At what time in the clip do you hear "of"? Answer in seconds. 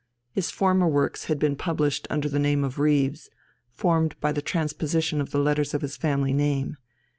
2.63-2.79, 5.21-5.29, 5.75-5.83